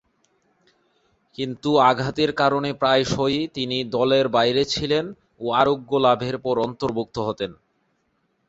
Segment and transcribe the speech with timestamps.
[1.37, 5.05] কিন্তু আঘাতের কারণে প্রায়শঃই তিনি দলের বাইরে ছিলেন
[5.41, 7.51] ও আরোগ্য লাভের পর অন্তর্ভুক্ত হতেন।